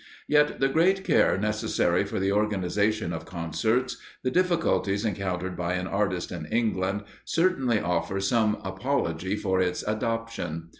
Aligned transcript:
Yet 0.27 0.59
the 0.59 0.67
great 0.67 1.03
care 1.03 1.37
necessary 1.37 2.05
for 2.05 2.19
the 2.19 2.31
organisation 2.31 3.13
of 3.13 3.23
concerts, 3.27 3.97
the 4.23 4.31
difficulties 4.31 5.05
encountered 5.05 5.55
by 5.55 5.73
an 5.75 5.85
artist 5.85 6.31
in 6.31 6.47
England, 6.47 7.03
certainly 7.23 7.79
offer 7.79 8.19
some 8.19 8.57
apology 8.63 9.35
for 9.35 9.61
its 9.61 9.83
adoption. 9.85 10.69